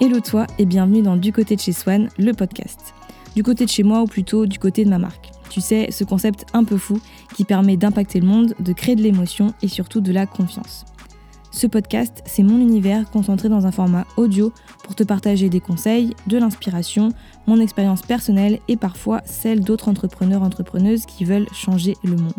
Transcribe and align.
Hello 0.00 0.18
toi 0.18 0.48
et 0.58 0.64
bienvenue 0.64 1.02
dans 1.02 1.16
Du 1.16 1.32
côté 1.32 1.54
de 1.54 1.60
chez 1.60 1.70
Swan, 1.70 2.08
le 2.18 2.32
podcast. 2.32 2.94
Du 3.36 3.44
côté 3.44 3.64
de 3.64 3.70
chez 3.70 3.84
moi 3.84 4.02
ou 4.02 4.06
plutôt 4.06 4.44
du 4.44 4.58
côté 4.58 4.84
de 4.84 4.90
ma 4.90 4.98
marque. 4.98 5.30
Tu 5.50 5.60
sais, 5.60 5.92
ce 5.92 6.02
concept 6.02 6.46
un 6.52 6.64
peu 6.64 6.76
fou 6.76 7.00
qui 7.36 7.44
permet 7.44 7.76
d'impacter 7.76 8.18
le 8.18 8.26
monde, 8.26 8.54
de 8.58 8.72
créer 8.72 8.96
de 8.96 9.02
l'émotion 9.02 9.54
et 9.62 9.68
surtout 9.68 10.00
de 10.00 10.10
la 10.10 10.26
confiance. 10.26 10.84
Ce 11.52 11.68
podcast, 11.68 12.24
c'est 12.26 12.42
mon 12.42 12.58
univers 12.58 13.08
concentré 13.08 13.48
dans 13.48 13.66
un 13.66 13.70
format 13.70 14.04
audio 14.16 14.52
pour 14.82 14.96
te 14.96 15.04
partager 15.04 15.48
des 15.48 15.60
conseils, 15.60 16.14
de 16.26 16.38
l'inspiration, 16.38 17.10
mon 17.46 17.60
expérience 17.60 18.02
personnelle 18.02 18.58
et 18.66 18.76
parfois 18.76 19.22
celle 19.24 19.60
d'autres 19.60 19.88
entrepreneurs 19.88 20.42
entrepreneuses 20.42 21.06
qui 21.06 21.24
veulent 21.24 21.48
changer 21.52 21.94
le 22.02 22.16
monde. 22.16 22.32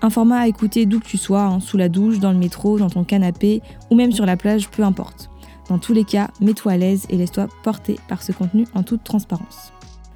Un 0.00 0.08
format 0.08 0.40
à 0.40 0.48
écouter 0.48 0.86
d'où 0.86 1.00
que 1.00 1.06
tu 1.06 1.18
sois, 1.18 1.42
hein, 1.42 1.60
sous 1.60 1.76
la 1.76 1.90
douche, 1.90 2.20
dans 2.20 2.32
le 2.32 2.38
métro, 2.38 2.78
dans 2.78 2.90
ton 2.90 3.04
canapé 3.04 3.60
ou 3.90 3.96
même 3.96 4.12
sur 4.12 4.24
la 4.24 4.38
plage, 4.38 4.70
peu 4.70 4.82
importe. 4.82 5.30
Dans 5.68 5.78
tous 5.78 5.92
les 5.92 6.04
cas, 6.04 6.30
mets-toi 6.40 6.72
à 6.72 6.76
l'aise 6.76 7.06
et 7.10 7.16
laisse-toi 7.16 7.48
porter 7.62 7.98
par 8.08 8.22
ce 8.22 8.32
contenu 8.32 8.66
en 8.74 8.82
toute 8.82 9.02
transparence. 9.04 9.72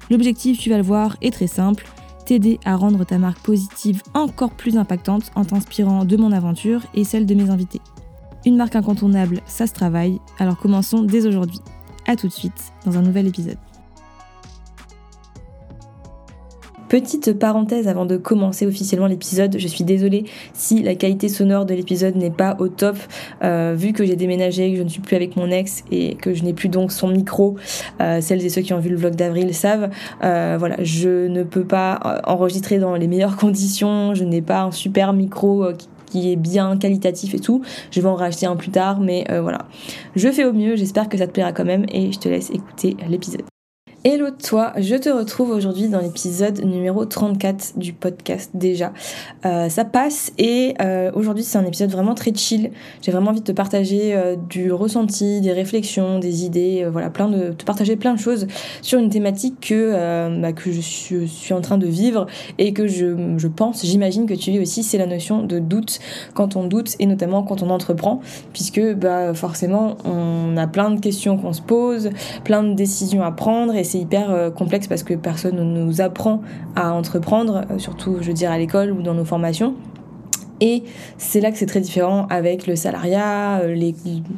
L'objectif, 0.09 0.57
tu 0.59 0.69
vas 0.69 0.77
le 0.77 0.83
voir, 0.83 1.17
est 1.21 1.31
très 1.31 1.47
simple, 1.47 1.85
t'aider 2.25 2.59
à 2.65 2.75
rendre 2.75 3.05
ta 3.05 3.17
marque 3.17 3.39
positive 3.39 4.01
encore 4.13 4.51
plus 4.51 4.77
impactante 4.77 5.31
en 5.35 5.45
t'inspirant 5.45 6.05
de 6.05 6.17
mon 6.17 6.31
aventure 6.31 6.81
et 6.93 7.03
celle 7.03 7.25
de 7.25 7.35
mes 7.35 7.49
invités. 7.49 7.81
Une 8.45 8.55
marque 8.55 8.75
incontournable, 8.75 9.41
ça 9.45 9.67
se 9.67 9.73
travaille, 9.73 10.19
alors 10.39 10.57
commençons 10.57 11.03
dès 11.03 11.27
aujourd'hui. 11.27 11.59
A 12.07 12.15
tout 12.15 12.27
de 12.27 12.33
suite 12.33 12.73
dans 12.85 12.97
un 12.97 13.01
nouvel 13.01 13.27
épisode. 13.27 13.57
Petite 16.91 17.39
parenthèse 17.39 17.87
avant 17.87 18.05
de 18.05 18.17
commencer 18.17 18.67
officiellement 18.67 19.07
l'épisode, 19.07 19.55
je 19.57 19.67
suis 19.69 19.85
désolée 19.85 20.25
si 20.53 20.83
la 20.83 20.93
qualité 20.93 21.29
sonore 21.29 21.65
de 21.65 21.73
l'épisode 21.73 22.17
n'est 22.17 22.31
pas 22.31 22.57
au 22.59 22.67
top, 22.67 22.97
euh, 23.45 23.73
vu 23.77 23.93
que 23.93 24.03
j'ai 24.03 24.17
déménagé, 24.17 24.73
que 24.73 24.77
je 24.77 24.83
ne 24.83 24.89
suis 24.89 24.99
plus 24.99 25.15
avec 25.15 25.37
mon 25.37 25.49
ex 25.51 25.85
et 25.89 26.15
que 26.15 26.33
je 26.33 26.43
n'ai 26.43 26.51
plus 26.51 26.67
donc 26.67 26.91
son 26.91 27.07
micro. 27.07 27.55
Euh, 28.01 28.19
celles 28.19 28.45
et 28.45 28.49
ceux 28.49 28.61
qui 28.61 28.73
ont 28.73 28.81
vu 28.81 28.89
le 28.89 28.97
vlog 28.97 29.15
d'avril 29.15 29.53
savent. 29.53 29.89
Euh, 30.21 30.57
voilà, 30.59 30.75
je 30.83 31.27
ne 31.27 31.43
peux 31.43 31.63
pas 31.63 32.21
enregistrer 32.25 32.77
dans 32.77 32.93
les 32.97 33.07
meilleures 33.07 33.37
conditions, 33.37 34.13
je 34.13 34.25
n'ai 34.25 34.41
pas 34.41 34.63
un 34.63 34.71
super 34.71 35.13
micro 35.13 35.71
qui 35.77 35.87
qui 36.07 36.29
est 36.29 36.35
bien 36.35 36.75
qualitatif 36.75 37.33
et 37.35 37.39
tout. 37.39 37.61
Je 37.89 38.01
vais 38.01 38.09
en 38.09 38.15
racheter 38.15 38.45
un 38.45 38.57
plus 38.57 38.69
tard, 38.69 38.99
mais 38.99 39.25
voilà. 39.41 39.59
Je 40.17 40.27
fais 40.29 40.43
au 40.43 40.51
mieux, 40.51 40.75
j'espère 40.75 41.07
que 41.07 41.17
ça 41.17 41.25
te 41.25 41.31
plaira 41.31 41.53
quand 41.53 41.63
même 41.63 41.85
et 41.89 42.11
je 42.11 42.19
te 42.19 42.27
laisse 42.27 42.49
écouter 42.49 42.97
l'épisode. 43.07 43.50
Hello 44.03 44.31
toi, 44.31 44.73
je 44.79 44.95
te 44.95 45.09
retrouve 45.09 45.51
aujourd'hui 45.51 45.87
dans 45.87 45.99
l'épisode 45.99 46.65
numéro 46.65 47.05
34 47.05 47.77
du 47.77 47.93
podcast 47.93 48.49
déjà. 48.55 48.93
Euh, 49.45 49.69
ça 49.69 49.85
passe 49.85 50.33
et 50.39 50.73
euh, 50.81 51.11
aujourd'hui 51.13 51.43
c'est 51.43 51.59
un 51.59 51.65
épisode 51.65 51.91
vraiment 51.91 52.15
très 52.15 52.33
chill. 52.33 52.71
J'ai 53.03 53.11
vraiment 53.11 53.29
envie 53.29 53.41
de 53.41 53.45
te 53.45 53.51
partager 53.51 54.15
euh, 54.15 54.35
du 54.35 54.71
ressenti, 54.71 55.39
des 55.41 55.51
réflexions, 55.51 56.17
des 56.17 56.45
idées, 56.45 56.83
voilà, 56.91 57.11
plein 57.11 57.27
de 57.27 57.51
te 57.51 57.63
partager 57.63 57.95
plein 57.95 58.15
de 58.15 58.19
choses 58.19 58.47
sur 58.81 58.97
une 58.97 59.09
thématique 59.09 59.67
que, 59.67 60.41
bah, 60.41 60.51
que 60.51 60.71
je 60.71 60.81
suis, 60.81 61.53
en 61.53 61.61
train 61.61 61.77
de 61.77 61.85
vivre 61.85 62.25
et 62.57 62.73
que 62.73 62.87
je, 62.87 63.35
je 63.37 63.47
pense, 63.47 63.85
j'imagine 63.85 64.25
que 64.25 64.33
tu 64.33 64.49
vis 64.49 64.61
aussi, 64.61 64.81
c'est 64.81 64.97
la 64.97 65.05
notion 65.05 65.43
de 65.43 65.59
doute 65.59 65.99
quand 66.33 66.55
on 66.55 66.63
doute 66.63 66.95
et 66.97 67.05
notamment 67.05 67.43
quand 67.43 67.61
on 67.61 67.69
entreprend, 67.69 68.19
puisque 68.51 68.81
bah, 68.95 69.35
forcément 69.35 69.97
on 70.05 70.57
a 70.57 70.65
plein 70.65 70.89
de 70.89 70.99
questions 70.99 71.37
qu'on 71.37 71.53
se 71.53 71.61
pose, 71.61 72.09
plein 72.43 72.63
de 72.63 72.73
décisions 72.73 73.21
à 73.21 73.31
prendre 73.31 73.75
et 73.75 73.90
c'est 73.91 73.99
hyper 73.99 74.31
euh, 74.31 74.49
complexe 74.49 74.87
parce 74.87 75.03
que 75.03 75.13
personne 75.13 75.57
ne 75.57 75.63
nous 75.63 75.99
apprend 75.99 76.41
à 76.77 76.93
entreprendre, 76.93 77.65
euh, 77.69 77.77
surtout 77.77 78.17
je 78.21 78.27
veux 78.27 78.33
dire 78.33 78.49
à 78.49 78.57
l'école 78.57 78.91
ou 78.91 79.01
dans 79.01 79.13
nos 79.13 79.25
formations. 79.25 79.75
Et 80.61 80.83
c'est 81.17 81.41
là 81.41 81.51
que 81.51 81.57
c'est 81.57 81.65
très 81.65 81.81
différent 81.81 82.27
avec 82.29 82.67
le 82.67 82.75
salariat, 82.75 83.61
euh, 83.63 83.75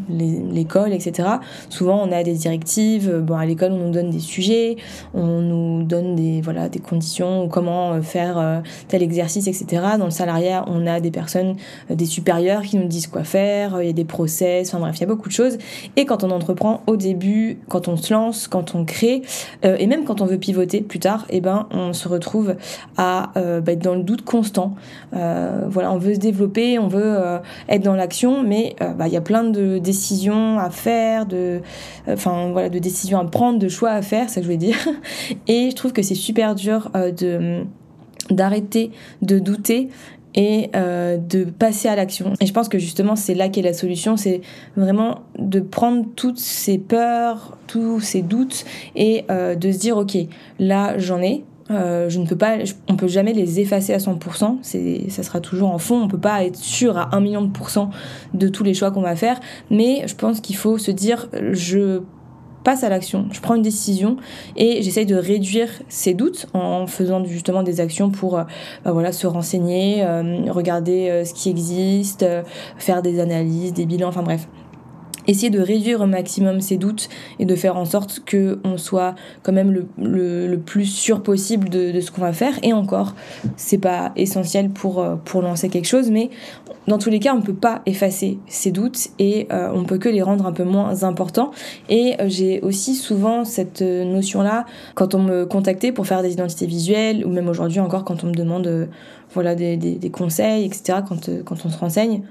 l'école, 0.09 0.93
etc. 0.93 1.27
Souvent, 1.69 2.01
on 2.01 2.11
a 2.13 2.23
des 2.23 2.33
directives. 2.33 3.09
Euh, 3.09 3.19
bon, 3.19 3.35
à 3.35 3.45
l'école, 3.45 3.73
on 3.73 3.87
nous 3.87 3.91
donne 3.91 4.09
des 4.09 4.19
sujets, 4.19 4.77
on 5.13 5.41
nous 5.41 5.83
donne 5.83 6.15
des, 6.15 6.39
voilà, 6.41 6.69
des 6.69 6.79
conditions, 6.79 7.49
comment 7.49 7.91
euh, 7.93 8.01
faire 8.01 8.63
tel 8.87 9.03
exercice, 9.03 9.47
etc. 9.47 9.83
Dans 9.99 10.05
le 10.05 10.11
salariat, 10.11 10.63
on 10.67 10.87
a 10.87 11.01
des 11.01 11.11
personnes, 11.11 11.57
des 11.89 12.05
supérieurs 12.05 12.61
qui 12.61 12.77
nous 12.77 12.87
disent 12.87 13.07
quoi 13.07 13.25
faire, 13.25 13.81
il 13.81 13.87
y 13.87 13.89
a 13.89 13.93
des 13.93 14.05
process, 14.05 14.69
enfin 14.69 14.79
bref, 14.79 14.95
il 14.97 15.01
y 15.01 15.03
a 15.03 15.07
beaucoup 15.07 15.27
de 15.27 15.33
choses. 15.33 15.57
Et 15.97 16.05
quand 16.05 16.23
on 16.23 16.31
entreprend 16.31 16.83
au 16.87 16.95
début, 16.95 17.59
quand 17.67 17.89
on 17.89 17.97
se 17.97 18.13
lance, 18.13 18.47
quand 18.47 18.75
on 18.75 18.85
crée, 18.85 19.23
et 19.63 19.87
même 19.87 20.05
quand 20.05 20.21
on 20.21 20.25
veut 20.25 20.37
pivoter 20.37 20.81
plus 20.81 20.99
tard, 20.99 21.25
et 21.29 21.37
eh 21.37 21.41
ben, 21.41 21.67
on 21.71 21.91
se 21.91 22.07
retrouve 22.07 22.55
à 22.97 23.31
bah, 23.35 23.71
être 23.71 23.83
dans 23.83 23.95
le 23.95 24.03
doute 24.03 24.23
constant. 24.23 24.75
voilà, 25.11 25.91
on 25.91 25.97
veut 25.97 26.12
développer, 26.19 26.79
on 26.79 26.87
veut 26.87 27.01
euh, 27.03 27.39
être 27.69 27.83
dans 27.83 27.95
l'action, 27.95 28.43
mais 28.43 28.75
euh, 28.81 28.93
bah, 28.93 29.07
il 29.07 29.13
y 29.13 29.17
a 29.17 29.21
plein 29.21 29.43
de 29.43 29.77
décisions 29.77 30.59
à 30.59 30.69
faire, 30.69 31.25
de, 31.25 31.61
enfin 32.07 32.51
voilà, 32.51 32.69
de 32.69 32.79
décisions 32.79 33.19
à 33.19 33.25
prendre, 33.25 33.59
de 33.59 33.67
choix 33.67 33.91
à 33.91 34.01
faire, 34.01 34.29
ça 34.29 34.35
que 34.35 34.41
je 34.41 34.45
voulais 34.45 34.57
dire. 34.57 34.77
Et 35.47 35.69
je 35.69 35.75
trouve 35.75 35.93
que 35.93 36.01
c'est 36.01 36.15
super 36.15 36.55
dur 36.55 36.89
euh, 36.95 37.11
de 37.11 37.63
d'arrêter 38.29 38.91
de 39.21 39.37
douter 39.37 39.89
et 40.33 40.71
de 40.73 41.43
passer 41.43 41.89
à 41.89 41.95
l'action. 41.95 42.33
Et 42.39 42.45
je 42.45 42.53
pense 42.53 42.69
que 42.69 42.79
justement 42.79 43.17
c'est 43.17 43.35
là 43.35 43.49
qu'est 43.49 43.61
la 43.61 43.73
solution, 43.73 44.15
c'est 44.15 44.39
vraiment 44.77 45.19
de 45.37 45.59
prendre 45.59 46.05
toutes 46.15 46.39
ces 46.39 46.77
peurs, 46.77 47.57
tous 47.67 47.99
ces 47.99 48.21
doutes 48.21 48.63
et 48.95 49.25
de 49.29 49.71
se 49.71 49.77
dire 49.77 49.97
ok, 49.97 50.17
là 50.57 50.97
j'en 50.97 51.21
ai, 51.21 51.43
euh, 51.73 52.09
je 52.09 52.19
ne 52.19 52.25
peux 52.25 52.35
pas, 52.35 52.57
on 52.89 52.95
peut 52.95 53.07
jamais 53.07 53.33
les 53.33 53.59
effacer 53.59 53.93
à 53.93 53.97
100%. 53.97 54.57
C'est, 54.61 55.09
ça 55.09 55.23
sera 55.23 55.39
toujours 55.39 55.71
en 55.71 55.77
fond. 55.77 56.01
On 56.01 56.07
peut 56.07 56.17
pas 56.17 56.43
être 56.43 56.57
sûr 56.57 56.97
à 56.97 57.15
1 57.15 57.19
million 57.21 57.41
de 57.41 57.51
pourcents 57.51 57.89
de 58.33 58.47
tous 58.47 58.63
les 58.63 58.73
choix 58.73 58.91
qu'on 58.91 59.01
va 59.01 59.15
faire. 59.15 59.39
Mais 59.69 60.03
je 60.07 60.15
pense 60.15 60.41
qu'il 60.41 60.55
faut 60.55 60.77
se 60.77 60.91
dire, 60.91 61.27
je 61.51 62.01
passe 62.63 62.85
à 62.85 62.89
l'action, 62.89 63.25
je 63.33 63.41
prends 63.41 63.55
une 63.55 63.61
décision 63.61 64.15
et 64.55 64.81
j'essaye 64.81 65.05
de 65.05 65.17
réduire 65.17 65.67
ces 65.89 66.13
doutes 66.13 66.45
en 66.53 66.87
faisant 66.87 67.25
justement 67.25 67.61
des 67.61 67.81
actions 67.81 68.09
pour 68.09 68.37
euh, 68.37 68.43
bah 68.85 68.93
voilà, 68.93 69.11
se 69.11 69.27
renseigner, 69.27 70.01
euh, 70.01 70.49
regarder 70.49 71.23
ce 71.25 71.33
qui 71.33 71.49
existe, 71.49 72.25
faire 72.77 73.01
des 73.01 73.19
analyses, 73.19 73.73
des 73.73 73.85
bilans, 73.85 74.07
enfin 74.07 74.23
bref 74.23 74.47
essayer 75.27 75.49
de 75.49 75.59
réduire 75.59 76.01
au 76.01 76.05
maximum 76.05 76.61
ses 76.61 76.77
doutes 76.77 77.09
et 77.39 77.45
de 77.45 77.55
faire 77.55 77.77
en 77.77 77.85
sorte 77.85 78.21
que 78.25 78.59
on 78.63 78.77
soit 78.77 79.15
quand 79.41 79.53
même 79.53 79.71
le, 79.97 80.55
plus 80.57 80.85
sûr 80.85 81.23
possible 81.23 81.69
de, 81.69 81.99
ce 81.99 82.11
qu'on 82.11 82.21
va 82.21 82.33
faire. 82.33 82.53
Et 82.63 82.73
encore 82.73 83.15
c'est 83.57 83.77
pas 83.77 84.11
essentiel 84.15 84.69
pour 84.69 84.99
euh, 84.99 85.15
pour 85.23 85.41
lancer 85.41 85.69
quelque 85.69 85.87
chose 85.87 86.09
mais 86.09 86.29
dans 86.87 86.97
tous 86.97 87.09
les 87.09 87.19
cas 87.19 87.33
on 87.35 87.41
peut 87.41 87.53
pas 87.53 87.81
effacer 87.85 88.37
ses 88.47 88.71
doutes 88.71 89.09
et 89.19 89.47
euh, 89.51 89.69
on 89.73 89.83
peut 89.83 89.97
que 89.97 90.09
les 90.09 90.21
rendre 90.21 90.45
un 90.45 90.53
peu 90.53 90.63
moins 90.63 91.03
importants. 91.03 91.51
Et 91.89 92.15
euh, 92.19 92.25
j'ai 92.27 92.61
aussi 92.61 92.95
souvent 92.95 93.45
cette 93.45 93.81
notion 93.81 94.41
là 94.41 94.65
quand 94.95 95.15
on 95.15 95.23
me 95.23 95.45
contactait 95.45 95.91
pour 95.91 96.07
faire 96.07 96.21
des 96.21 96.33
identités 96.33 96.65
visuelles 96.65 97.25
ou 97.25 97.29
même 97.29 97.47
aujourd'hui 97.47 97.79
encore 97.79 98.03
quand 98.03 98.23
on 98.23 98.27
me 98.27 98.33
demande 98.33 98.89
voilà 99.33 99.55
des, 99.55 99.77
des, 99.77 100.09
conseils 100.09 100.65
etc 100.65 100.99
quand, 101.07 101.29
quand 101.45 101.65
on 101.65 101.69
se 101.69 101.77
renseigne 101.77 102.23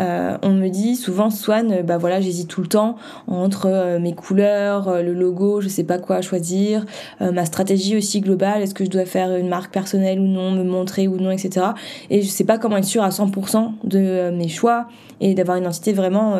euh, 0.00 0.38
on 0.42 0.50
me 0.50 0.68
dit 0.68 0.94
souvent 0.94 1.30
Swan, 1.30 1.72
euh, 1.72 1.82
bah 1.82 1.98
voilà, 1.98 2.20
j'hésite 2.20 2.48
tout 2.48 2.60
le 2.60 2.68
temps 2.68 2.96
entre 3.26 3.66
euh, 3.66 3.98
mes 3.98 4.14
couleurs, 4.14 5.02
le 5.02 5.12
logo, 5.12 5.60
je 5.60 5.68
sais 5.68 5.82
pas 5.82 5.98
quoi 5.98 6.20
choisir, 6.20 6.84
ma 7.20 7.44
stratégie 7.44 7.96
aussi 7.96 8.20
globale, 8.20 8.62
est-ce 8.62 8.74
que 8.74 8.84
je 8.84 8.90
dois 8.90 9.04
faire 9.04 9.34
une 9.34 9.48
marque 9.48 9.72
personnelle 9.72 10.20
ou 10.20 10.26
non, 10.26 10.52
me 10.52 10.62
montrer 10.62 11.08
ou 11.08 11.16
non, 11.16 11.30
etc. 11.30 11.66
Et 12.10 12.22
je 12.22 12.28
sais 12.28 12.44
pas 12.44 12.58
comment 12.58 12.76
être 12.76 12.84
sûre 12.84 13.02
à 13.02 13.10
100% 13.10 13.72
de 13.84 14.30
mes 14.30 14.48
choix 14.48 14.88
et 15.20 15.34
d'avoir 15.34 15.56
une 15.56 15.64
identité 15.64 15.92
vraiment 15.92 16.36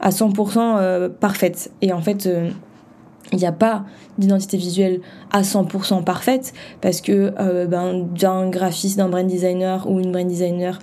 à 0.00 0.10
100% 0.10 1.10
parfaite. 1.10 1.70
Et 1.82 1.92
en 1.92 2.00
fait, 2.00 2.28
il 3.32 3.38
n'y 3.38 3.46
a 3.46 3.52
pas 3.52 3.84
d'identité 4.18 4.56
visuelle 4.56 5.00
à 5.32 5.42
100% 5.42 6.04
parfaite 6.04 6.52
parce 6.80 7.00
que 7.00 7.32
ben, 7.66 8.06
d'un 8.14 8.48
graphiste, 8.48 8.98
d'un 8.98 9.08
brand 9.08 9.26
designer 9.26 9.90
ou 9.90 9.98
une 9.98 10.12
brand 10.12 10.26
designer 10.26 10.78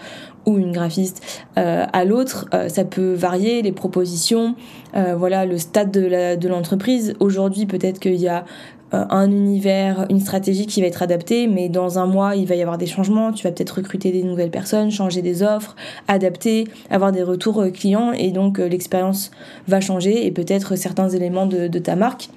ou 0.46 0.58
une 0.58 0.72
graphiste 0.72 1.22
euh, 1.58 1.86
à 1.92 2.06
l'autre, 2.06 2.48
euh, 2.54 2.70
ça 2.70 2.84
peut 2.84 3.14
varier, 3.14 3.62
les 3.62 3.72
propositions, 3.72 4.56
euh, 4.96 5.16
voilà, 5.16 5.46
le 5.46 5.58
stade 5.58 5.92
de 5.92 6.48
l'entreprise. 6.48 7.14
Aujourd'hui, 7.20 7.66
peut-être 7.66 8.00
qu'il 8.00 8.16
y 8.16 8.28
a 8.28 8.46
un 8.94 9.32
univers, 9.32 10.06
une 10.10 10.20
stratégie 10.20 10.66
qui 10.66 10.82
va 10.82 10.88
être 10.88 11.02
adaptée, 11.02 11.48
mais 11.48 11.70
dans 11.70 11.98
un 11.98 12.06
mois, 12.06 12.36
il 12.36 12.46
va 12.46 12.56
y 12.56 12.62
avoir 12.62 12.78
des 12.78 12.88
changements. 12.88 13.32
Tu 13.32 13.48
vas 13.48 13.54
peut-être 13.54 13.78
recruter 13.78 14.12
des 14.12 14.22
nouvelles 14.22 14.52
personnes, 14.52 14.92
changer 14.92 15.22
des 15.22 15.44
offres, 15.44 15.78
adapter, 16.10 16.68
avoir 16.90 17.14
des 17.14 17.24
retours 17.24 17.64
clients, 17.74 18.12
et 18.12 18.32
donc 18.32 18.58
l'expérience 18.58 19.32
va 19.70 19.80
changer 19.80 20.26
et 20.26 20.32
peut-être 20.32 20.76
certains 20.76 21.08
éléments 21.08 21.46
de 21.46 21.80
ta 21.80 21.96
marque 21.96 22.32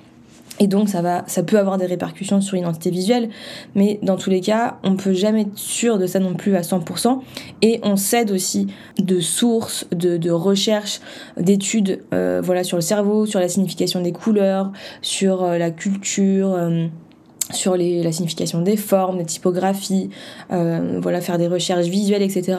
et 0.61 0.69
donc 0.69 0.89
ça 0.89 1.03
va, 1.03 1.25
ça 1.27 1.43
peut 1.43 1.59
avoir 1.59 1.79
des 1.79 1.87
répercussions 1.87 2.41
sur 2.41 2.57
l'identité 2.57 2.91
visuelle, 2.91 3.29
mais 3.75 3.99
dans 4.03 4.17
tous 4.17 4.31
les 4.31 4.41
cas, 4.41 4.79
on 4.85 4.97
peut 4.97 5.13
jamais 5.13 5.43
être 5.43 5.59
sûr 5.59 5.99
de 5.99 6.07
ça 6.07 6.21
non 6.21 6.35
plus 6.35 6.55
à 6.55 6.61
100%. 6.61 7.21
Et 7.63 7.81
on 7.83 7.97
s'aide 7.97 8.31
aussi 8.31 8.69
de 8.99 9.19
sources, 9.19 9.87
de, 9.91 10.17
de 10.17 10.31
recherches, 10.31 11.01
d'études, 11.37 12.03
euh, 12.13 12.41
voilà, 12.43 12.63
sur 12.63 12.77
le 12.77 12.83
cerveau, 12.83 13.27
sur 13.27 13.41
la 13.41 13.49
signification 13.49 14.01
des 14.01 14.13
couleurs, 14.13 14.71
sur 15.03 15.43
euh, 15.43 15.59
la 15.59 15.71
culture. 15.71 16.53
Euh, 16.53 16.87
sur 17.55 17.77
la 17.77 18.13
signification 18.13 18.61
des 18.61 18.77
formes, 18.77 19.19
des 19.19 19.25
typographies, 19.25 20.11
euh, 20.53 20.99
voilà, 21.01 21.21
faire 21.21 21.39
des 21.39 21.49
recherches 21.49 21.87
visuelles, 21.87 22.23
etc. 22.23 22.59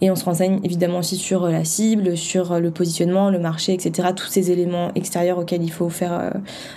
Et 0.00 0.10
on 0.10 0.16
se 0.16 0.24
renseigne 0.24 0.60
évidemment 0.64 0.98
aussi 0.98 1.16
sur 1.16 1.48
la 1.48 1.64
cible, 1.64 2.16
sur 2.16 2.58
le 2.60 2.70
positionnement, 2.70 3.30
le 3.30 3.38
marché, 3.38 3.72
etc. 3.72 4.08
Tous 4.14 4.26
ces 4.26 4.50
éléments 4.50 4.90
extérieurs 4.94 5.38
auxquels 5.38 5.62
il 5.62 5.72
faut 5.72 5.88
faire 5.88 6.12
euh, 6.12 6.30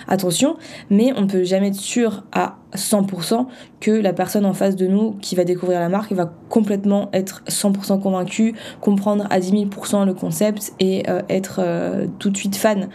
attention. 0.06 0.56
Mais 0.90 1.12
on 1.16 1.22
ne 1.22 1.26
peut 1.26 1.44
jamais 1.44 1.68
être 1.68 1.74
sûr 1.74 2.24
à 2.32 2.56
100% 2.74 3.46
que 3.80 3.90
la 3.90 4.12
personne 4.12 4.44
en 4.44 4.52
face 4.52 4.76
de 4.76 4.86
nous 4.86 5.12
qui 5.22 5.34
va 5.34 5.44
découvrir 5.44 5.80
la 5.80 5.88
marque 5.88 6.12
va 6.12 6.30
complètement 6.48 7.08
être 7.12 7.42
100% 7.48 8.00
convaincue, 8.00 8.54
comprendre 8.80 9.26
à 9.30 9.40
10 9.40 9.52
000% 9.52 10.04
le 10.04 10.12
concept 10.12 10.72
et 10.78 11.08
euh, 11.08 11.22
être 11.28 11.60
tout 12.18 12.30
de 12.30 12.36
suite 12.36 12.56
fan. 12.56 12.88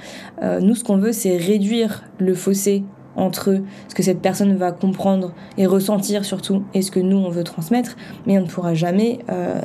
nous, 0.61 0.75
ce 0.75 0.83
qu'on 0.83 0.97
veut, 0.97 1.11
c'est 1.11 1.37
réduire 1.37 2.03
le 2.19 2.35
fossé 2.35 2.83
entre 3.15 3.61
ce 3.87 3.95
que 3.95 4.03
cette 4.03 4.21
personne 4.21 4.55
va 4.55 4.71
comprendre 4.71 5.33
et 5.57 5.65
ressentir 5.65 6.25
surtout 6.25 6.63
et 6.73 6.81
ce 6.81 6.91
que 6.91 6.99
nous 6.99 7.17
on 7.17 7.29
veut 7.29 7.43
transmettre, 7.43 7.95
mais 8.25 8.37
on 8.37 8.41
ne 8.41 8.47
pourra 8.47 8.73
jamais 8.73 9.19
euh, 9.29 9.61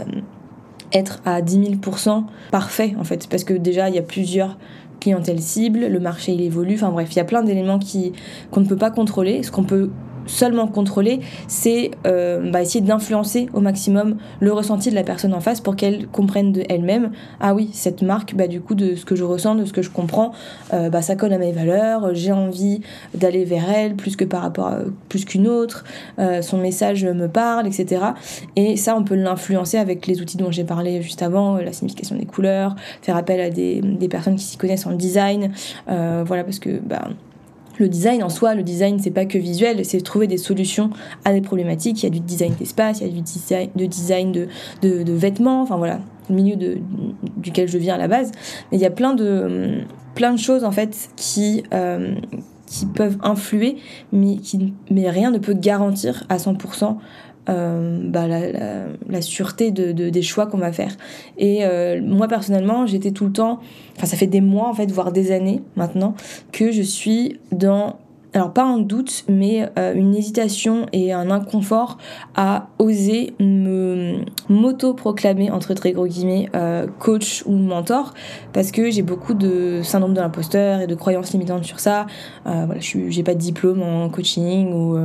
être 0.92 1.20
à 1.24 1.42
10 1.42 1.76
000% 1.76 2.24
parfait 2.50 2.94
en 2.98 3.04
fait, 3.04 3.28
parce 3.28 3.44
que 3.44 3.54
déjà 3.54 3.88
il 3.88 3.94
y 3.94 3.98
a 3.98 4.02
plusieurs 4.02 4.58
clientèles 5.00 5.40
cibles, 5.40 5.86
le 5.86 6.00
marché 6.00 6.32
il 6.32 6.42
évolue, 6.42 6.74
enfin 6.74 6.90
bref, 6.90 7.08
il 7.12 7.16
y 7.16 7.20
a 7.20 7.24
plein 7.24 7.42
d'éléments 7.42 7.78
qui 7.78 8.12
qu'on 8.50 8.60
ne 8.60 8.66
peut 8.66 8.76
pas 8.76 8.90
contrôler. 8.90 9.42
Ce 9.42 9.50
qu'on 9.50 9.64
peut 9.64 9.90
seulement 10.28 10.68
contrôler, 10.68 11.20
c'est 11.48 11.90
euh, 12.06 12.50
bah, 12.50 12.62
essayer 12.62 12.84
d'influencer 12.84 13.48
au 13.52 13.60
maximum 13.60 14.16
le 14.40 14.52
ressenti 14.52 14.90
de 14.90 14.94
la 14.94 15.02
personne 15.02 15.34
en 15.34 15.40
face 15.40 15.60
pour 15.60 15.76
qu'elle 15.76 16.06
comprenne 16.06 16.52
de 16.52 16.62
elle-même 16.68 17.10
ah 17.40 17.54
oui 17.54 17.70
cette 17.72 18.02
marque 18.02 18.34
bah 18.34 18.46
du 18.46 18.60
coup 18.60 18.74
de 18.74 18.94
ce 18.94 19.04
que 19.04 19.16
je 19.16 19.24
ressens 19.24 19.54
de 19.54 19.64
ce 19.64 19.72
que 19.72 19.82
je 19.82 19.90
comprends 19.90 20.32
euh, 20.72 20.90
bah 20.90 21.02
ça 21.02 21.16
colle 21.16 21.32
à 21.32 21.38
mes 21.38 21.52
valeurs 21.52 22.14
j'ai 22.14 22.32
envie 22.32 22.80
d'aller 23.14 23.44
vers 23.44 23.70
elle 23.70 23.96
plus 23.96 24.16
que 24.16 24.24
par 24.24 24.42
rapport 24.42 24.72
plus 25.08 25.24
qu'une 25.24 25.48
autre 25.48 25.84
euh, 26.18 26.42
son 26.42 26.58
message 26.58 27.04
me 27.04 27.28
parle 27.28 27.66
etc 27.66 28.02
et 28.56 28.76
ça 28.76 28.96
on 28.96 29.04
peut 29.04 29.16
l'influencer 29.16 29.78
avec 29.78 30.06
les 30.06 30.20
outils 30.20 30.36
dont 30.36 30.50
j'ai 30.50 30.64
parlé 30.64 31.02
juste 31.02 31.22
avant 31.22 31.56
la 31.56 31.72
signification 31.72 32.16
des 32.16 32.26
couleurs 32.26 32.76
faire 33.02 33.16
appel 33.16 33.40
à 33.40 33.50
des, 33.50 33.80
des 33.80 34.08
personnes 34.08 34.36
qui 34.36 34.44
s'y 34.44 34.56
connaissent 34.56 34.86
en 34.86 34.92
design 34.92 35.52
voilà 35.86 36.44
parce 36.44 36.58
que 36.58 36.78
bah 36.78 37.08
le 37.78 37.88
design 37.88 38.22
en 38.22 38.28
soi, 38.28 38.54
le 38.54 38.62
design 38.62 38.98
c'est 38.98 39.10
pas 39.10 39.24
que 39.24 39.38
visuel, 39.38 39.84
c'est 39.84 40.00
trouver 40.00 40.26
des 40.26 40.38
solutions 40.38 40.90
à 41.24 41.32
des 41.32 41.40
problématiques. 41.40 42.02
Il 42.02 42.04
y 42.04 42.06
a 42.06 42.10
du 42.10 42.20
design 42.20 42.54
d'espace, 42.54 43.00
il 43.00 43.06
y 43.06 43.10
a 43.10 43.12
du 43.12 43.20
design 43.20 43.70
de, 43.74 43.86
design 43.86 44.32
de, 44.32 44.48
de, 44.82 45.12
vêtements, 45.12 45.62
enfin 45.62 45.76
voilà, 45.76 46.00
le 46.28 46.34
milieu 46.34 46.56
de, 46.56 46.78
duquel 47.36 47.68
je 47.68 47.78
viens 47.78 47.94
à 47.94 47.98
la 47.98 48.08
base. 48.08 48.32
Mais 48.70 48.78
il 48.78 48.80
y 48.80 48.86
a 48.86 48.90
plein 48.90 49.14
de, 49.14 49.80
plein 50.14 50.32
de 50.32 50.38
choses 50.38 50.64
en 50.64 50.72
fait 50.72 51.10
qui, 51.16 51.62
euh, 51.72 52.14
qui 52.66 52.86
peuvent 52.86 53.18
influer, 53.22 53.76
mais, 54.12 54.36
qui, 54.36 54.74
mais 54.90 55.08
rien 55.10 55.30
ne 55.30 55.38
peut 55.38 55.54
garantir 55.54 56.24
à 56.28 56.36
100% 56.36 56.96
euh, 57.48 57.98
bah, 58.04 58.26
la, 58.26 59.22
sûreté 59.22 59.70
de, 59.70 59.92
des 59.92 60.22
choix 60.22 60.46
qu'on 60.46 60.58
va 60.58 60.72
faire. 60.72 60.96
Et 61.38 61.64
euh, 61.64 62.00
moi 62.02 62.28
personnellement, 62.28 62.86
j'étais 62.86 63.10
tout 63.10 63.26
le 63.26 63.32
temps, 63.32 63.60
enfin 63.96 64.06
ça 64.06 64.16
fait 64.16 64.26
des 64.26 64.40
mois 64.40 64.68
en 64.68 64.74
fait, 64.74 64.90
voire 64.90 65.12
des 65.12 65.32
années 65.32 65.62
maintenant, 65.76 66.14
que 66.52 66.72
je 66.72 66.82
suis 66.82 67.38
dans 67.52 67.96
alors 68.34 68.52
pas 68.52 68.64
un 68.64 68.78
doute, 68.78 69.24
mais 69.28 69.70
euh, 69.78 69.94
une 69.94 70.14
hésitation 70.14 70.86
et 70.92 71.12
un 71.12 71.30
inconfort 71.30 71.96
à 72.36 72.68
oser 72.78 73.32
me 73.40 74.18
m'auto-proclamer, 74.50 75.50
entre 75.50 75.72
très 75.72 75.92
gros 75.92 76.06
guillemets, 76.06 76.48
euh, 76.54 76.86
coach 76.98 77.42
ou 77.46 77.52
mentor, 77.52 78.12
parce 78.52 78.70
que 78.70 78.90
j'ai 78.90 79.02
beaucoup 79.02 79.32
de 79.32 79.80
syndrome 79.82 80.12
de 80.12 80.20
l'imposteur 80.20 80.80
et 80.80 80.86
de 80.86 80.94
croyances 80.94 81.32
limitantes 81.32 81.64
sur 81.64 81.80
ça. 81.80 82.06
Euh, 82.46 82.64
voilà, 82.66 82.80
j'ai 82.80 83.22
pas 83.22 83.34
de 83.34 83.38
diplôme 83.38 83.82
en 83.82 84.10
coaching 84.10 84.72
ou 84.72 84.98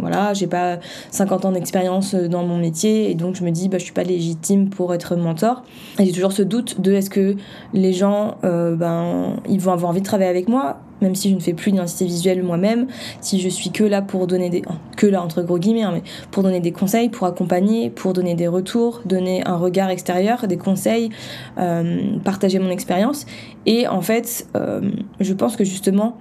voilà, 0.00 0.34
j'ai 0.34 0.46
pas 0.46 0.78
50 1.10 1.46
ans 1.46 1.52
d'expérience 1.52 2.14
dans 2.14 2.44
mon 2.44 2.58
métier 2.58 3.10
et 3.10 3.14
donc 3.14 3.34
je 3.34 3.44
me 3.44 3.50
dis 3.50 3.68
bah 3.68 3.78
je 3.78 3.84
suis 3.84 3.92
pas 3.92 4.04
légitime 4.04 4.68
pour 4.68 4.92
être 4.92 5.16
mentor. 5.16 5.62
Et 5.98 6.04
j'ai 6.04 6.12
toujours 6.12 6.32
ce 6.32 6.42
doute 6.42 6.80
de 6.80 6.92
est-ce 6.92 7.10
que 7.10 7.36
les 7.72 7.92
gens 7.92 8.36
ben 8.42 9.36
ils 9.48 9.60
vont 9.60 9.72
avoir 9.72 9.90
envie 9.90 10.00
de 10.00 10.06
travailler 10.06 10.30
avec 10.30 10.48
moi? 10.48 10.80
Même 11.00 11.14
si 11.14 11.30
je 11.30 11.34
ne 11.34 11.40
fais 11.40 11.54
plus 11.54 11.70
d'identité 11.70 12.06
visuelle 12.06 12.42
moi-même, 12.42 12.86
si 13.20 13.40
je 13.40 13.48
suis 13.48 13.70
que 13.70 13.84
là 13.84 14.02
pour 14.02 14.26
donner 14.26 14.50
des 14.50 14.62
que 14.96 15.06
là 15.06 15.22
entre 15.22 15.42
guillemets, 15.58 15.82
hein, 15.82 15.92
mais 15.94 16.02
pour 16.30 16.42
donner 16.42 16.60
des 16.60 16.72
conseils, 16.72 17.08
pour 17.08 17.26
accompagner, 17.26 17.90
pour 17.90 18.12
donner 18.12 18.34
des 18.34 18.48
retours, 18.48 19.02
donner 19.04 19.46
un 19.46 19.56
regard 19.56 19.90
extérieur, 19.90 20.46
des 20.46 20.56
conseils, 20.56 21.10
euh, 21.58 22.18
partager 22.24 22.58
mon 22.58 22.70
expérience. 22.70 23.26
Et 23.66 23.86
en 23.88 24.00
fait, 24.00 24.46
euh, 24.56 24.90
je 25.20 25.32
pense 25.32 25.56
que 25.56 25.64
justement 25.64 26.16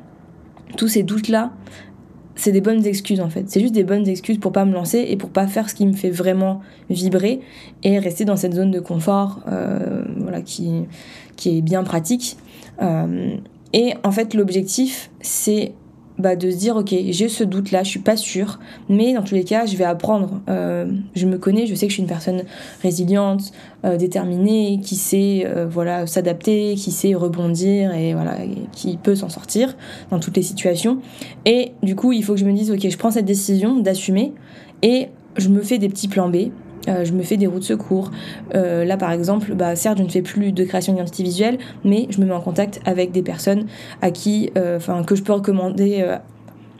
tous 0.75 0.87
ces 0.87 1.03
doutes 1.03 1.29
là, 1.29 1.51
c'est 2.35 2.51
des 2.51 2.61
bonnes 2.61 2.85
excuses 2.85 3.19
en 3.19 3.29
fait. 3.29 3.49
C'est 3.49 3.59
juste 3.59 3.73
des 3.73 3.83
bonnes 3.83 4.07
excuses 4.07 4.37
pour 4.37 4.51
pas 4.51 4.63
me 4.65 4.73
lancer 4.73 5.05
et 5.09 5.17
pour 5.17 5.29
pas 5.29 5.47
faire 5.47 5.69
ce 5.69 5.75
qui 5.75 5.87
me 5.87 5.93
fait 5.93 6.11
vraiment 6.11 6.61
vibrer 6.89 7.41
et 7.83 7.97
rester 7.99 8.25
dans 8.25 8.35
cette 8.35 8.53
zone 8.53 8.71
de 8.71 8.79
confort, 8.79 9.39
euh, 9.51 10.03
voilà, 10.17 10.41
qui 10.41 10.85
qui 11.35 11.57
est 11.57 11.61
bien 11.61 11.83
pratique. 11.83 12.37
Et 13.73 13.93
en 14.03 14.11
fait, 14.11 14.33
l'objectif, 14.33 15.09
c'est 15.21 15.73
bah, 16.19 16.35
de 16.35 16.49
se 16.49 16.55
dire 16.55 16.75
ok 16.77 16.95
j'ai 17.09 17.29
ce 17.29 17.43
doute 17.43 17.69
là 17.69 17.83
je 17.83 17.89
suis 17.89 17.99
pas 17.99 18.17
sûre 18.17 18.59
mais 18.89 19.13
dans 19.13 19.21
tous 19.21 19.35
les 19.35 19.43
cas 19.43 19.67
je 19.67 19.77
vais 19.77 19.83
apprendre. 19.83 20.41
Euh, 20.49 20.87
je 21.15 21.27
me 21.27 21.37
connais 21.37 21.67
je 21.67 21.75
sais 21.75 21.85
que 21.85 21.91
je 21.91 21.95
suis 21.95 22.01
une 22.01 22.09
personne 22.09 22.41
résiliente 22.81 23.51
euh, 23.85 23.97
déterminée 23.97 24.79
qui 24.83 24.95
sait 24.95 25.43
euh, 25.45 25.67
voilà 25.67 26.07
s'adapter 26.07 26.73
qui 26.73 26.91
sait 26.91 27.13
rebondir 27.13 27.93
et 27.93 28.13
voilà 28.13 28.37
qui 28.71 28.97
peut 28.97 29.13
s'en 29.13 29.29
sortir 29.29 29.77
dans 30.09 30.19
toutes 30.19 30.37
les 30.37 30.41
situations. 30.41 31.01
Et 31.45 31.73
du 31.83 31.95
coup 31.95 32.13
il 32.13 32.23
faut 32.23 32.33
que 32.33 32.39
je 32.39 32.45
me 32.45 32.53
dise 32.53 32.71
ok 32.71 32.89
je 32.89 32.97
prends 32.97 33.11
cette 33.11 33.25
décision 33.25 33.77
d'assumer 33.77 34.33
et 34.81 35.09
je 35.35 35.49
me 35.49 35.61
fais 35.61 35.77
des 35.77 35.87
petits 35.87 36.07
plans 36.07 36.29
B 36.29 36.49
euh, 36.87 37.05
je 37.05 37.13
me 37.13 37.23
fais 37.23 37.37
des 37.37 37.47
routes 37.47 37.61
de 37.61 37.65
secours. 37.65 38.11
Euh, 38.55 38.85
là, 38.85 38.97
par 38.97 39.11
exemple, 39.11 39.53
bah, 39.53 39.75
certes, 39.75 39.97
je 39.97 40.03
ne 40.03 40.09
fais 40.09 40.21
plus 40.21 40.51
de 40.51 40.63
création 40.63 40.93
d'identité 40.93 41.23
visuelle, 41.23 41.57
mais 41.83 42.07
je 42.09 42.19
me 42.19 42.25
mets 42.25 42.33
en 42.33 42.41
contact 42.41 42.79
avec 42.85 43.11
des 43.11 43.21
personnes 43.21 43.65
à 44.01 44.11
qui, 44.11 44.51
euh, 44.57 44.79
que 45.05 45.15
je 45.15 45.23
peux 45.23 45.33
recommander 45.33 46.05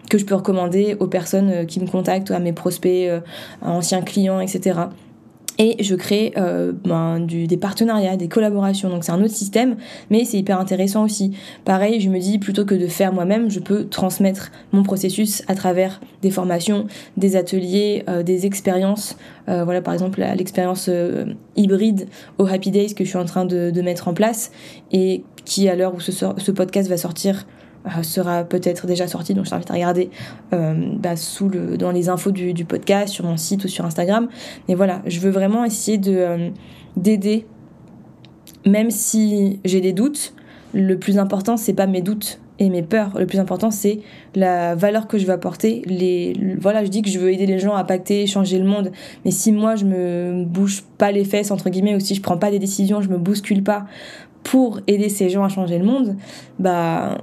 que 0.10 0.18
je 0.18 0.24
peux 0.24 0.36
recommander 0.36 0.96
aux 1.02 1.08
personnes 1.08 1.66
qui 1.66 1.82
me 1.82 1.88
contactent, 1.88 2.32
à 2.32 2.40
mes 2.40 2.54
prospects, 2.54 3.10
à 3.62 3.70
anciens 3.70 4.02
clients, 4.02 4.40
etc 4.40 4.88
et 5.60 5.82
je 5.84 5.96
crée 5.96 6.34
euh, 6.38 6.72
ben, 6.84 7.20
des 7.20 7.58
partenariats, 7.58 8.18
des 8.18 8.28
collaborations. 8.28 8.90
Donc 8.90 9.04
c'est 9.04 9.12
un 9.12 9.22
autre 9.24 9.34
système, 9.34 9.76
mais 10.10 10.26
c'est 10.26 10.38
hyper 10.38 10.60
intéressant 10.60 11.04
aussi. 11.04 11.32
Pareil, 11.66 12.00
je 12.00 12.10
me 12.10 12.20
dis 12.20 12.38
plutôt 12.40 12.66
que 12.66 12.76
de 12.76 12.88
faire 12.88 13.14
moi-même, 13.14 13.50
je 13.50 13.60
peux 13.60 13.86
transmettre 13.86 14.52
mon 14.72 14.84
processus 14.84 15.44
à 15.48 15.56
travers 15.56 16.00
des 16.22 16.32
formations, 16.32 16.88
des 17.18 17.36
ateliers, 17.36 18.04
euh, 18.08 18.24
des 18.24 18.46
expériences. 18.46 19.18
Euh, 19.50 19.64
voilà 19.64 19.82
par 19.82 19.94
exemple 19.94 20.20
l'expérience 20.36 20.90
hybride 21.56 22.08
au 22.38 22.46
Happy 22.46 22.70
Days 22.72 22.94
que 22.94 23.04
je 23.04 23.10
suis 23.10 23.18
en 23.18 23.26
train 23.26 23.46
de, 23.46 23.82
mettre 23.82 24.08
en 24.08 24.14
place 24.14 24.52
et 24.92 25.24
qui 25.46 25.70
à 25.70 25.76
l'heure 25.76 25.96
où 25.96 26.00
ce, 26.02 26.52
podcast 26.52 26.90
va 26.90 26.98
sortir 26.98 27.46
sera 28.04 28.44
peut-être 28.44 28.88
déjà 28.88 29.08
sorti, 29.08 29.34
donc 29.34 29.46
je 29.46 29.50
t'invite 29.50 29.72
à 29.72 29.74
regarder 29.74 30.10
euh, 30.54 30.74
bah, 30.98 31.16
sous 31.16 31.50
le, 31.50 31.78
dans 31.78 31.92
les 31.92 32.10
infos 32.10 32.32
du, 32.32 32.66
podcast, 32.66 33.14
sur 33.14 33.26
mon 33.26 33.38
site 33.38 33.64
ou 33.64 33.68
sur 33.68 33.86
Instagram. 33.86 34.28
Mais 34.68 34.76
voilà, 34.76 35.02
je 35.06 35.20
veux 35.20 35.32
vraiment 35.32 35.66
essayer 35.66 35.98
de 35.98 36.16
euh, 36.16 36.50
d'aider, 36.96 37.46
même 38.66 38.92
si 38.92 39.60
j'ai 39.66 39.82
des 39.82 39.94
doutes. 39.94 40.34
Le 40.74 40.98
plus 40.98 41.18
important, 41.18 41.58
c'est 41.58 41.74
pas 41.74 41.88
mes 41.88 42.02
doutes 42.02 42.40
et 42.60 42.70
mes 42.70 42.82
peurs. 42.82 43.18
Le 43.18 43.26
plus 43.26 43.40
important, 43.40 43.72
c'est 43.72 44.00
la 44.36 44.76
valeur 44.76 45.08
que 45.08 45.18
je 45.18 45.26
veux 45.26 45.34
apporter. 45.34 45.82
Les, 45.86 46.34
voilà, 46.60 46.84
je 46.84 46.90
dis 46.90 47.02
que 47.02 47.10
je 47.10 47.20
veux 47.20 47.32
aider 47.32 47.46
les 47.46 47.60
gens 47.60 47.76
à 47.76 47.84
pacter, 47.84 48.28
changer 48.28 48.60
le 48.60 48.66
monde. 48.66 48.92
Mais 49.26 49.32
si 49.32 49.52
moi, 49.52 49.76
je 49.76 49.86
me 49.86 50.44
bouge 50.46 50.84
pas 50.98 51.12
les 51.12 51.24
fesses, 51.24 51.52
entre 51.52 51.70
guillemets, 51.70 51.96
ou 51.96 52.00
si 52.00 52.16
je 52.16 52.22
prends 52.22 52.38
pas 52.38 52.52
des 52.52 52.60
décisions, 52.60 53.02
je 53.02 53.10
me 53.10 53.18
bouscule 53.18 53.64
pas 53.64 53.86
pour 54.44 54.80
aider 54.88 55.10
ces 55.10 55.30
gens 55.30 55.44
à 55.44 55.50
changer 55.50 55.78
le 55.78 55.84
monde, 55.84 56.16
bah, 56.58 57.18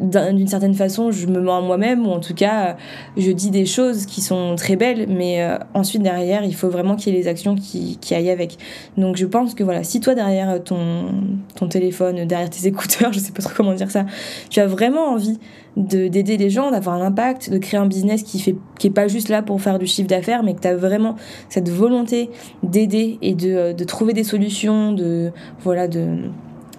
d'une 0.00 0.46
certaine 0.46 0.74
façon, 0.74 1.10
je 1.10 1.26
me 1.26 1.40
mens 1.40 1.58
à 1.58 1.60
moi-même, 1.60 2.06
ou 2.06 2.10
en 2.10 2.20
tout 2.20 2.34
cas, 2.34 2.76
je 3.16 3.30
dis 3.30 3.50
des 3.50 3.66
choses 3.66 4.06
qui 4.06 4.20
sont 4.20 4.54
très 4.56 4.76
belles, 4.76 5.06
mais 5.08 5.42
euh, 5.42 5.58
ensuite, 5.74 6.02
derrière, 6.02 6.44
il 6.44 6.54
faut 6.54 6.68
vraiment 6.68 6.96
qu'il 6.96 7.12
y 7.12 7.16
ait 7.16 7.20
les 7.20 7.28
actions 7.28 7.54
qui, 7.54 7.98
qui, 8.00 8.14
aillent 8.14 8.30
avec. 8.30 8.58
Donc, 8.96 9.16
je 9.16 9.26
pense 9.26 9.54
que 9.54 9.64
voilà, 9.64 9.84
si 9.84 10.00
toi, 10.00 10.14
derrière 10.14 10.62
ton, 10.62 11.06
ton 11.54 11.68
téléphone, 11.68 12.24
derrière 12.26 12.50
tes 12.50 12.66
écouteurs, 12.68 13.12
je 13.12 13.18
sais 13.18 13.32
pas 13.32 13.42
trop 13.42 13.52
comment 13.56 13.74
dire 13.74 13.90
ça, 13.90 14.06
tu 14.50 14.60
as 14.60 14.66
vraiment 14.66 15.12
envie 15.12 15.38
d'aider 15.76 16.38
les 16.38 16.48
gens, 16.48 16.70
d'avoir 16.70 16.96
un 16.96 17.04
impact, 17.04 17.50
de 17.50 17.58
créer 17.58 17.78
un 17.78 17.86
business 17.86 18.22
qui 18.22 18.40
fait 18.40 18.56
qui 18.78 18.86
est 18.86 18.90
pas 18.90 19.08
juste 19.08 19.28
là 19.28 19.42
pour 19.42 19.60
faire 19.60 19.78
du 19.78 19.86
chiffre 19.86 20.08
d'affaires, 20.08 20.42
mais 20.42 20.54
que 20.54 20.60
tu 20.60 20.68
as 20.68 20.76
vraiment 20.76 21.16
cette 21.50 21.68
volonté 21.68 22.30
d'aider 22.62 23.18
et 23.20 23.34
de, 23.34 23.72
de 23.72 23.84
trouver 23.84 24.14
des 24.14 24.24
solutions, 24.24 24.92
de 24.92 25.32
voilà, 25.62 25.86
de 25.86 26.16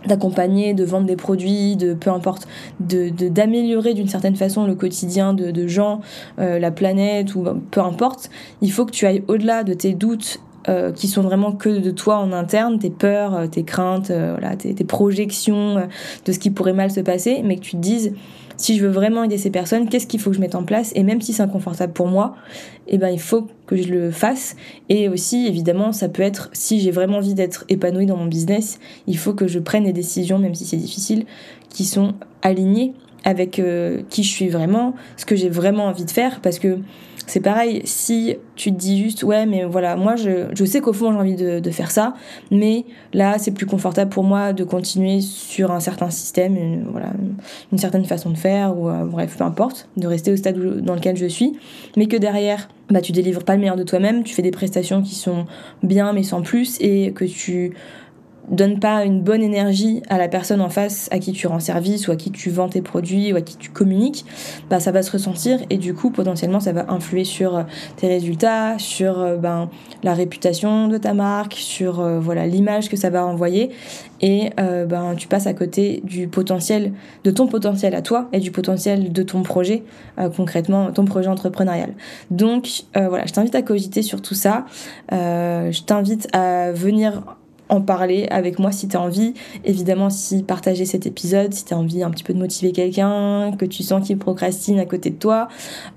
d'accompagner, 0.08 0.74
de 0.74 0.84
vendre 0.84 1.06
des 1.06 1.16
produits, 1.16 1.76
de 1.76 1.94
peu 1.94 2.10
importe, 2.10 2.48
de 2.80 3.10
d'améliorer 3.30 3.94
d'une 3.94 4.08
certaine 4.08 4.36
façon 4.36 4.66
le 4.66 4.76
quotidien 4.76 5.34
de, 5.34 5.68
gens, 5.68 6.02
euh, 6.40 6.60
la 6.60 6.72
planète 6.72 7.36
ou 7.36 7.46
peu 7.72 7.82
importe, 7.82 8.30
il 8.62 8.72
faut 8.72 8.86
que 8.86 8.92
tu 8.92 9.06
ailles 9.06 9.24
au-delà 9.28 9.64
de 9.64 9.74
tes 9.74 9.94
doutes 9.94 10.40
euh, 10.70 10.92
qui 10.92 11.08
sont 11.08 11.22
vraiment 11.22 11.52
que 11.52 11.70
de 11.70 11.92
toi 11.92 12.18
en 12.18 12.32
interne, 12.32 12.80
tes 12.80 12.90
peurs, 12.90 13.36
euh, 13.36 13.48
tes 13.48 13.64
craintes, 13.64 14.12
voilà, 14.12 14.56
tes, 14.56 14.74
projections 14.84 15.88
de 16.26 16.32
ce 16.32 16.40
qui 16.40 16.50
pourrait 16.50 16.74
mal 16.74 16.92
se 16.92 17.00
passer, 17.00 17.42
mais 17.44 17.56
que 17.56 17.62
tu 17.62 17.72
te 17.72 17.82
dises 17.82 18.14
si 18.58 18.76
je 18.76 18.84
veux 18.84 18.92
vraiment 18.92 19.24
aider 19.24 19.38
ces 19.38 19.52
personnes, 19.52 19.88
qu'est-ce 19.88 20.08
qu'il 20.08 20.20
faut 20.20 20.32
que 20.32 20.36
je 20.36 20.42
mette 20.42 20.56
en 20.56 20.64
place? 20.64 20.92
Et 20.96 21.04
même 21.04 21.22
si 21.22 21.32
c'est 21.32 21.44
inconfortable 21.44 21.94
pour 21.94 22.08
moi, 22.08 22.36
eh 22.88 22.98
ben, 22.98 23.10
il 23.10 23.20
faut 23.20 23.48
que 23.68 23.78
je 23.78 23.94
le 23.94 24.12
fasse. 24.12 24.56
Et 24.90 25.08
aussi, 25.10 25.46
évidemment, 25.46 25.92
ça 25.92 26.10
peut 26.10 26.24
être, 26.24 26.50
si 26.54 26.80
j'ai 26.80 26.92
vraiment 26.92 27.18
envie 27.18 27.36
d'être 27.36 27.66
épanouie 27.70 28.08
dans 28.08 28.18
mon 28.18 28.26
business, 28.26 28.80
il 29.06 29.18
faut 29.18 29.34
que 29.34 29.48
je 29.48 29.60
prenne 29.60 29.84
des 29.84 29.94
décisions, 29.94 30.40
même 30.40 30.56
si 30.56 30.66
c'est 30.66 30.78
difficile, 30.78 31.26
qui 31.70 31.86
sont 31.86 32.16
alignées 32.42 32.94
avec 33.24 33.60
euh, 33.60 34.02
qui 34.10 34.24
je 34.24 34.30
suis 34.30 34.50
vraiment, 34.50 34.96
ce 35.18 35.26
que 35.26 35.36
j'ai 35.36 35.50
vraiment 35.50 35.86
envie 35.86 36.06
de 36.06 36.12
faire, 36.12 36.42
parce 36.42 36.60
que 36.60 36.80
c'est 37.28 37.42
pareil, 37.42 37.82
si 37.84 38.38
tu 38.56 38.72
te 38.72 38.78
dis 38.78 39.04
juste, 39.04 39.22
ouais, 39.24 39.46
mais 39.46 39.66
voilà, 39.66 39.98
moi 39.98 40.16
je, 40.16 40.48
je 40.54 40.66
sais 40.66 40.80
qu'au 40.80 40.94
fond 40.94 41.12
j'ai 41.12 41.18
envie 41.18 41.36
de, 41.36 41.60
de, 41.60 41.72
faire 41.72 41.92
ça, 41.92 42.14
mais 42.52 42.86
là 43.14 43.38
c'est 43.38 43.52
plus 43.52 43.66
confortable 43.66 44.10
pour 44.10 44.24
moi 44.24 44.54
de 44.54 44.64
continuer 44.64 45.20
sur 45.20 45.72
un 45.72 45.82
certain 45.82 46.10
système, 46.10 46.56
une, 46.56 46.86
voilà, 46.90 47.12
une 47.72 47.78
certaine 47.78 48.06
façon 48.06 48.30
de 48.30 48.38
faire, 48.38 48.78
ou 48.80 48.90
euh, 48.90 49.04
bref, 49.04 49.36
peu 49.38 49.44
importe, 49.44 49.90
de 49.98 50.08
rester 50.08 50.32
au 50.32 50.38
stade 50.38 50.58
dans 50.82 50.96
lequel 50.96 51.18
je 51.18 51.26
suis, 51.26 51.60
mais 51.98 52.08
que 52.08 52.16
derrière, 52.16 52.70
bah, 52.90 53.02
tu 53.02 53.12
délivres 53.12 53.44
pas 53.44 53.56
le 53.56 53.60
meilleur 53.60 53.76
de 53.76 53.84
toi-même, 53.84 54.24
tu 54.24 54.34
fais 54.34 54.42
des 54.42 54.52
prestations 54.52 55.02
qui 55.02 55.16
sont 55.16 55.46
bien 55.84 56.14
mais 56.14 56.24
sans 56.24 56.42
plus, 56.42 56.78
et 56.80 57.12
que 57.12 57.26
tu 57.26 57.74
donne 58.50 58.80
pas 58.80 59.04
une 59.04 59.22
bonne 59.22 59.42
énergie 59.42 60.01
à 60.10 60.18
la 60.18 60.27
personne 60.27 60.62
en 60.62 60.70
face 60.70 61.10
à 61.12 61.20
qui 61.20 61.34
tu 61.34 61.48
rends 61.48 61.60
service 61.60 62.08
ou 62.08 62.12
à 62.12 62.16
qui 62.16 62.32
tu 62.32 62.50
vends 62.50 62.70
tes 62.70 62.82
produits 62.82 63.34
ou 63.34 63.36
à 63.36 63.42
qui 63.42 63.58
tu 63.58 63.70
communiques, 63.70 64.25
bah 64.70 64.80
ça 64.80 64.92
va 64.92 65.04
se 65.04 65.12
ressentir 65.12 65.60
et 65.70 65.77
du 65.77 65.94
coup 65.94 66.12
potentiellement 66.12 66.60
ça 66.60 66.72
va 66.72 66.86
influer 66.89 67.24
sur 67.24 67.58
euh, 67.58 67.63
tes 67.98 68.08
résultats, 68.08 68.80
sur 68.80 69.20
euh, 69.20 69.36
ben, 69.36 69.70
la 70.04 70.13
réputation 70.13 70.88
de 70.88 70.98
ta 70.98 71.13
marque, 71.13 71.54
sur 71.54 72.00
euh, 72.00 72.20
voilà 72.20 72.48
l'image 72.48 72.89
que 72.89 72.96
ça 72.96 73.10
va 73.10 73.25
envoyer 73.25 73.72
et 74.20 74.50
ben 74.58 75.13
tu 75.16 75.27
passes 75.27 75.46
à 75.46 75.54
côté 75.54 76.01
du 76.04 76.27
potentiel 76.27 76.92
de 77.24 77.30
ton 77.30 77.46
potentiel 77.46 77.94
à 77.94 78.01
toi 78.01 78.30
et 78.34 78.39
du 78.39 78.50
potentiel 78.50 79.12
de 79.12 79.22
ton 79.22 79.44
projet 79.44 79.84
concrètement 80.36 80.92
ton 80.92 81.06
projet 81.06 81.27
entrepreneurial. 81.27 81.94
Donc 82.32 82.86
voilà, 82.96 83.27
je 83.27 83.34
t'invite 83.34 83.54
à 83.54 83.62
cogiter 83.62 84.01
sur 84.01 84.24
tout 84.24 84.34
ça. 84.34 84.66
je 85.12 85.84
t'invite 85.84 86.27
à 86.34 86.72
venir 86.72 87.37
en 87.70 87.82
parler 87.82 88.28
avec 88.30 88.60
moi 88.60 88.72
si 88.72 88.88
tu 88.88 88.98
as 88.98 89.02
envie. 89.02 89.34
Évidemment, 89.66 90.10
si 90.10 90.44
partager 90.44 90.86
cet 90.86 91.06
épisode, 91.06 91.54
si 91.54 91.66
tu 91.66 91.74
as 91.74 91.78
envie 91.78 92.04
un 92.04 92.12
petit 92.12 92.24
peu 92.24 92.34
de 92.34 92.40
motiver 92.40 92.72
quelqu'un, 92.72 93.52
que 93.58 93.66
tu 93.66 93.84
sens 93.84 94.06
qu'il 94.06 94.18
procrastine 94.18 94.80
à 94.80 94.86
côté 94.86 95.10
de 95.10 95.16
toi. 95.18 95.48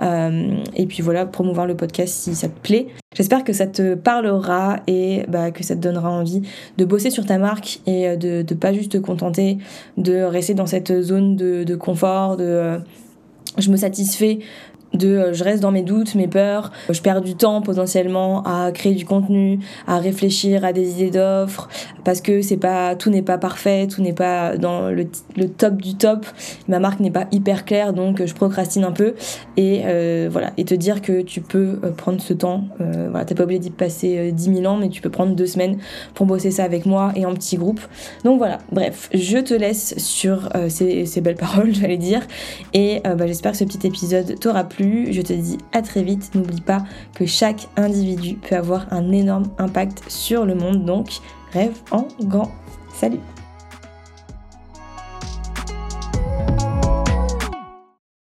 Euh, 0.03 0.57
et 0.75 0.87
puis 0.87 1.03
voilà, 1.03 1.27
promouvoir 1.27 1.67
le 1.67 1.77
podcast 1.77 2.15
si 2.15 2.35
ça 2.35 2.49
te 2.49 2.59
plaît. 2.61 2.89
J'espère 3.17 3.43
que 3.43 3.53
ça 3.53 3.67
te 3.67 3.95
parlera 3.95 4.81
et 4.87 5.25
bah, 5.29 5.50
que 5.50 5.65
ça 5.65 5.75
te 5.75 5.81
donnera 5.81 6.11
envie 6.11 6.43
de 6.79 6.85
bosser 6.85 7.11
sur 7.11 7.27
ta 7.27 7.39
marque 7.39 7.81
et 7.87 8.17
de 8.17 8.45
ne 8.49 8.55
pas 8.55 8.73
juste 8.73 8.93
te 8.93 8.99
contenter 8.99 9.59
de 9.97 10.23
rester 10.23 10.55
dans 10.55 10.67
cette 10.67 11.03
zone 11.03 11.37
de, 11.37 11.65
de 11.65 11.75
confort, 11.77 12.37
de... 12.37 12.45
Euh, 12.45 12.79
je 13.59 13.71
me 13.71 13.77
satisfais 13.77 14.39
de 14.94 15.09
euh, 15.09 15.32
je 15.32 15.44
reste 15.44 15.62
dans 15.62 15.73
mes 15.73 15.82
doutes, 15.82 16.14
mes 16.14 16.28
peurs, 16.28 16.73
je 16.88 17.00
perds 17.00 17.20
du 17.20 17.35
temps 17.35 17.62
potentiellement 17.62 18.42
à 18.44 18.73
créer 18.73 18.94
du 18.94 19.04
contenu, 19.04 19.61
à 19.87 19.99
réfléchir 19.99 20.64
à 20.64 20.73
des 20.73 20.92
idées 20.92 21.11
d'offres 21.11 21.68
parce 22.04 22.20
que 22.20 22.42
c'est 22.42 22.56
pas 22.56 22.94
tout 22.97 23.11
n'est 23.11 23.23
pas 23.23 23.38
parfait, 23.38 23.87
tout 23.87 24.02
n'est 24.02 24.12
pas 24.12 24.56
dans 24.56 24.90
le, 24.90 25.06
le, 25.37 25.49
top 25.49 25.76
du 25.76 25.94
top, 25.94 26.26
ma 26.68 26.78
marque 26.78 27.00
n'est 27.00 27.11
pas 27.11 27.26
hyper 27.32 27.64
claire 27.64 27.92
donc 27.92 28.25
je 28.25 28.35
procrastine 28.35 28.85
un 28.85 28.92
peu. 28.92 29.14
Et 29.56 29.82
euh, 29.85 30.28
voilà. 30.30 30.52
Et 30.56 30.64
te 30.64 30.75
dire 30.75 31.02
que 31.02 31.23
tu 31.23 31.40
peux 31.40 31.78
euh, 31.85 31.90
prendre 31.90 32.20
ce 32.20 32.32
temps, 32.32 32.64
euh, 32.80 33.09
voilà 33.11 33.25
t'es 33.25 33.35
pas 33.35 33.44
obligé 33.44 33.61
d'y 33.61 33.70
passer 33.70 34.32
10 34.32 34.54
000 34.56 34.66
ans 34.66 34.76
mais 34.76 34.88
tu 34.88 35.00
peux 35.00 35.11
prendre 35.11 35.35
deux 35.35 35.47
semaines 35.47 35.78
pour 36.14 36.26
bosser 36.26 36.50
ça 36.50 36.64
avec 36.64 36.87
moi 36.87 37.12
et 37.16 37.26
en 37.26 37.35
petit 37.35 37.56
groupe. 37.56 37.80
Donc 38.25 38.38
voilà, 38.38 38.59
bref, 38.73 39.09
je 39.12 39.38
te 39.38 39.54
laisse 39.54 39.94
sur 39.99 40.49
ces, 40.68 41.06
ces, 41.06 41.20
belles 41.20 41.37
paroles 41.37 41.75
j'allais 41.80 41.97
dire. 41.97 42.23
Et 42.73 43.00
bah, 43.04 43.26
j'espère 43.26 43.52
que 43.52 43.59
ce 43.59 43.64
petit 43.64 43.87
épisode 43.87 44.38
t'aura 44.38 44.64
je 44.85 45.23
te 45.23 45.33
dis 45.33 45.59
à 45.73 45.83
très 45.83 46.03
vite. 46.03 46.35
N'oublie 46.35 46.61
pas 46.61 46.85
que 47.15 47.27
chaque 47.27 47.69
individu 47.77 48.37
peut 48.37 48.57
avoir 48.57 48.87
un 48.93 49.13
énorme 49.13 49.51
impact 49.59 50.05
sur 50.09 50.45
le 50.45 50.55
monde. 50.55 50.85
Donc, 50.85 51.21
rêve 51.53 51.77
en 51.91 52.09
grand. 52.21 52.51
Salut 52.95 53.21